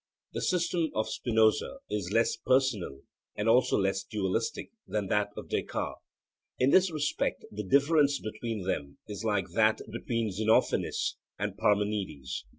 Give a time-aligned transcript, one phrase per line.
[0.33, 3.01] The system of Spinoza is less personal
[3.35, 6.01] and also less dualistic than that of Descartes.
[6.57, 12.45] In this respect the difference between them is like that between Xenophanes and Parmenides.